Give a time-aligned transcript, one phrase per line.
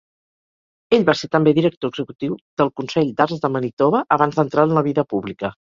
[0.97, 4.89] Ell va ser també director executiu del Consell d'Arts de Manitoba abans d"entrar en la
[4.93, 5.59] vida pública.